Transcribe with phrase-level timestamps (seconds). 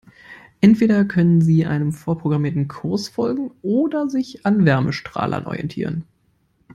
[0.61, 6.05] Entweder können sie einem vorprogrammierten Kurs folgen oder sich an Wärmestrahlern orientieren.